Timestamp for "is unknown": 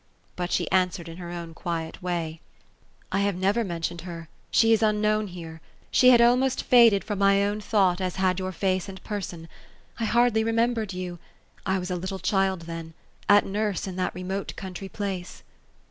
4.73-5.27